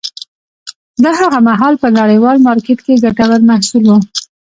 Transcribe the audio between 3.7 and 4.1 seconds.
و.